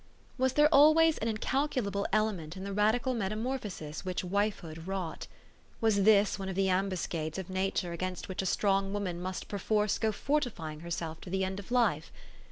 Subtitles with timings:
[0.35, 5.27] Was there always an incal culable element in the radical metamorphosis which wifehood wrought?
[5.79, 9.59] Was this one of the ambuscades of nature against which a strong woman must per
[9.59, 12.11] force go fortifying herself to the end of life